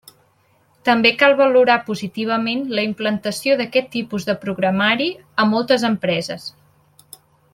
[0.87, 5.09] També cal valorar positivament la implantació d'aquest tipus de programari
[5.45, 6.49] a moltes empreses.